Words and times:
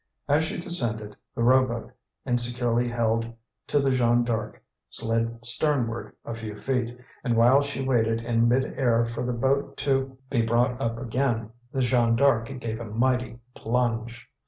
As 0.27 0.45
she 0.45 0.57
descended, 0.57 1.15
the 1.35 1.43
rowboat, 1.43 1.91
insecurely 2.25 2.89
held 2.89 3.31
to 3.67 3.77
the 3.79 3.91
Jeanne 3.91 4.23
D'Arc, 4.23 4.59
slid 4.89 5.43
sternward 5.45 6.13
a 6.25 6.33
few 6.33 6.55
feet; 6.57 6.97
and 7.23 7.37
while 7.37 7.61
she 7.61 7.83
waited 7.85 8.19
in 8.19 8.47
midair 8.47 9.05
for 9.05 9.23
the 9.23 9.31
boat 9.31 9.77
to 9.77 10.17
be 10.31 10.41
brought 10.41 10.81
up 10.81 10.97
again, 10.97 11.51
the 11.71 11.83
Jeanne 11.83 12.15
D'Arc 12.15 12.47
gave 12.59 12.79
a 12.79 12.85
mighty 12.85 13.37
plunge. 13.53 14.27